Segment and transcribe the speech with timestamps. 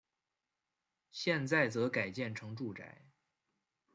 [1.11, 3.05] 现在则改建成住宅。